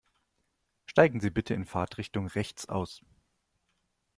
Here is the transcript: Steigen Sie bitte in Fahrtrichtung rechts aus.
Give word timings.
Steigen 0.87 1.19
Sie 1.19 1.29
bitte 1.29 1.53
in 1.53 1.63
Fahrtrichtung 1.63 2.25
rechts 2.25 2.67
aus. 2.67 3.03